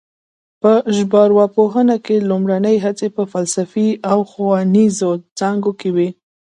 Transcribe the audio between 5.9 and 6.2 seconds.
وې